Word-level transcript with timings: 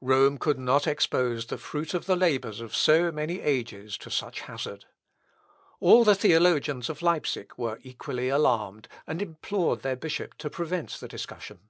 Rome 0.00 0.38
could 0.38 0.58
not 0.58 0.86
expose 0.86 1.44
the 1.44 1.58
fruit 1.58 1.92
of 1.92 2.06
the 2.06 2.16
labours 2.16 2.62
of 2.62 2.74
so 2.74 3.12
many 3.12 3.40
ages 3.42 3.98
to 3.98 4.10
such 4.10 4.40
hazard. 4.40 4.86
All 5.78 6.04
the 6.04 6.14
theologians 6.14 6.88
of 6.88 7.02
Leipsic 7.02 7.58
were 7.58 7.78
equally 7.82 8.30
alarmed, 8.30 8.88
and 9.06 9.20
implored 9.20 9.82
their 9.82 9.94
bishop 9.96 10.38
to 10.38 10.48
prevent 10.48 10.92
the 10.92 11.06
discussion. 11.08 11.68